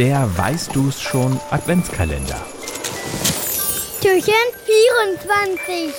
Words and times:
Der 0.00 0.26
Weißt 0.38 0.74
du's 0.74 0.98
schon 0.98 1.38
Adventskalender. 1.50 2.40
Türchen 4.00 4.32
24. 4.64 5.92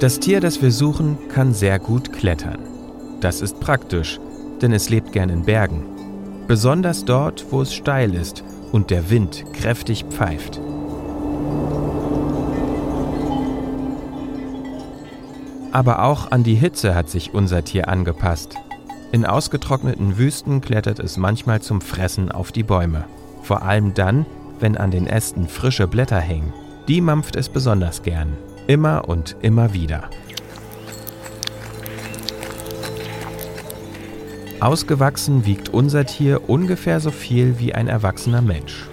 Das 0.00 0.18
Tier, 0.18 0.40
das 0.40 0.60
wir 0.60 0.72
suchen, 0.72 1.16
kann 1.28 1.54
sehr 1.54 1.78
gut 1.78 2.12
klettern. 2.12 2.58
Das 3.20 3.40
ist 3.40 3.60
praktisch, 3.60 4.18
denn 4.60 4.72
es 4.72 4.88
lebt 4.88 5.12
gern 5.12 5.30
in 5.30 5.44
Bergen. 5.44 5.84
Besonders 6.48 7.04
dort, 7.04 7.46
wo 7.52 7.62
es 7.62 7.72
steil 7.72 8.16
ist 8.16 8.42
und 8.72 8.90
der 8.90 9.10
Wind 9.10 9.44
kräftig 9.52 10.06
pfeift. 10.10 10.60
Aber 15.76 16.02
auch 16.02 16.30
an 16.30 16.42
die 16.42 16.54
Hitze 16.54 16.94
hat 16.94 17.10
sich 17.10 17.34
unser 17.34 17.62
Tier 17.62 17.88
angepasst. 17.88 18.56
In 19.12 19.26
ausgetrockneten 19.26 20.16
Wüsten 20.16 20.62
klettert 20.62 20.98
es 21.00 21.18
manchmal 21.18 21.60
zum 21.60 21.82
Fressen 21.82 22.32
auf 22.32 22.50
die 22.50 22.62
Bäume. 22.62 23.04
Vor 23.42 23.60
allem 23.60 23.92
dann, 23.92 24.24
wenn 24.58 24.78
an 24.78 24.90
den 24.90 25.06
Ästen 25.06 25.46
frische 25.46 25.86
Blätter 25.86 26.18
hängen. 26.18 26.54
Die 26.88 27.02
mampft 27.02 27.36
es 27.36 27.50
besonders 27.50 28.02
gern. 28.02 28.38
Immer 28.66 29.06
und 29.06 29.36
immer 29.42 29.74
wieder. 29.74 30.08
Ausgewachsen 34.60 35.44
wiegt 35.44 35.68
unser 35.68 36.06
Tier 36.06 36.48
ungefähr 36.48 37.00
so 37.00 37.10
viel 37.10 37.58
wie 37.58 37.74
ein 37.74 37.88
erwachsener 37.88 38.40
Mensch. 38.40 38.88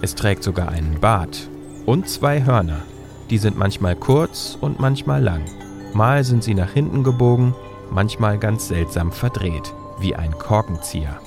Es 0.00 0.14
trägt 0.14 0.42
sogar 0.42 0.70
einen 0.70 1.00
Bart 1.00 1.50
und 1.84 2.08
zwei 2.08 2.42
Hörner. 2.46 2.80
Die 3.28 3.36
sind 3.36 3.58
manchmal 3.58 3.94
kurz 3.94 4.56
und 4.58 4.80
manchmal 4.80 5.22
lang. 5.22 5.42
Mal 5.94 6.24
sind 6.24 6.42
sie 6.42 6.54
nach 6.54 6.72
hinten 6.72 7.04
gebogen, 7.04 7.54
manchmal 7.90 8.38
ganz 8.38 8.66
seltsam 8.66 9.12
verdreht, 9.12 9.72
wie 10.00 10.16
ein 10.16 10.36
Korkenzieher. 10.36 11.20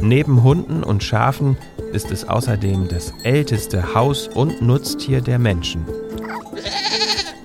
Neben 0.00 0.42
Hunden 0.42 0.82
und 0.82 1.04
Schafen 1.04 1.56
ist 1.92 2.10
es 2.10 2.28
außerdem 2.28 2.88
das 2.88 3.12
älteste 3.22 3.94
Haus- 3.94 4.28
und 4.28 4.60
Nutztier 4.60 5.20
der 5.20 5.38
Menschen. 5.38 5.84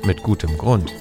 Mit 0.03 0.23
gutem 0.23 0.57
Grund. 0.57 0.91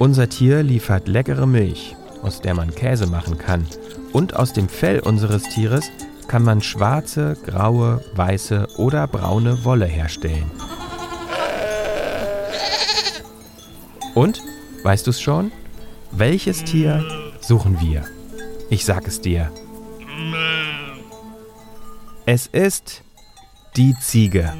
Unser 0.00 0.28
Tier 0.28 0.64
liefert 0.64 1.06
leckere 1.06 1.46
Milch, 1.46 1.94
aus 2.22 2.40
der 2.40 2.54
man 2.54 2.74
Käse 2.74 3.06
machen 3.06 3.38
kann. 3.38 3.66
Und 4.12 4.34
aus 4.34 4.52
dem 4.52 4.68
Fell 4.68 4.98
unseres 4.98 5.44
Tieres 5.44 5.90
kann 6.30 6.44
man 6.44 6.62
schwarze, 6.62 7.36
graue, 7.44 8.04
weiße 8.14 8.68
oder 8.76 9.08
braune 9.08 9.64
Wolle 9.64 9.86
herstellen. 9.86 10.48
Und, 14.14 14.40
weißt 14.84 15.08
du 15.08 15.10
es 15.10 15.20
schon? 15.20 15.50
Welches 16.12 16.62
Tier 16.62 17.04
suchen 17.40 17.80
wir? 17.80 18.04
Ich 18.68 18.84
sag 18.84 19.08
es 19.08 19.20
dir. 19.20 19.50
Es 22.26 22.46
ist 22.46 23.02
die 23.76 23.96
Ziege. 23.98 24.52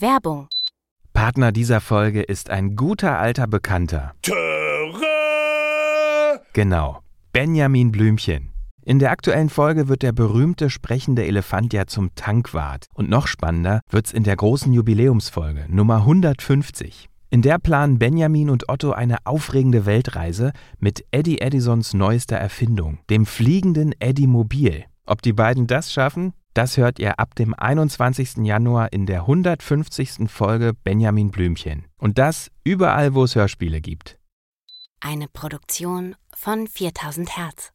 Werbung. 0.00 0.48
Partner 1.12 1.52
dieser 1.52 1.80
Folge 1.80 2.22
ist 2.22 2.48
ein 2.48 2.76
guter 2.76 3.18
alter 3.18 3.46
Bekannter. 3.46 4.14
Töre! 4.22 5.06
Genau, 6.52 7.00
Benjamin 7.32 7.92
Blümchen. 7.92 8.50
In 8.82 8.98
der 8.98 9.10
aktuellen 9.10 9.50
Folge 9.50 9.88
wird 9.88 10.02
der 10.02 10.12
berühmte 10.12 10.70
sprechende 10.70 11.26
Elefant 11.26 11.72
ja 11.72 11.86
zum 11.86 12.14
Tankwart. 12.14 12.86
Und 12.94 13.10
noch 13.10 13.26
spannender 13.26 13.82
wird's 13.90 14.12
in 14.12 14.24
der 14.24 14.36
großen 14.36 14.72
Jubiläumsfolge, 14.72 15.66
Nummer 15.68 15.96
150. 15.96 17.08
In 17.28 17.42
der 17.42 17.58
planen 17.58 17.98
Benjamin 17.98 18.50
und 18.50 18.68
Otto 18.68 18.92
eine 18.92 19.18
aufregende 19.24 19.86
Weltreise 19.86 20.52
mit 20.78 21.04
Eddie 21.10 21.40
Edisons 21.40 21.94
neuester 21.94 22.36
Erfindung, 22.36 22.98
dem 23.10 23.26
fliegenden 23.26 23.94
Eddie 24.00 24.26
Mobil. 24.26 24.84
Ob 25.06 25.22
die 25.22 25.32
beiden 25.32 25.66
das 25.66 25.92
schaffen, 25.92 26.32
das 26.54 26.76
hört 26.76 26.98
ihr 26.98 27.18
ab 27.18 27.34
dem 27.34 27.54
21. 27.54 28.38
Januar 28.38 28.92
in 28.92 29.06
der 29.06 29.20
150. 29.20 30.28
Folge 30.30 30.74
Benjamin 30.74 31.30
Blümchen. 31.30 31.86
Und 31.98 32.18
das 32.18 32.50
überall, 32.64 33.14
wo 33.14 33.24
es 33.24 33.34
Hörspiele 33.34 33.80
gibt. 33.80 34.18
Eine 35.00 35.28
Produktion 35.28 36.16
von 36.34 36.66
4000 36.66 37.36
Hertz. 37.36 37.72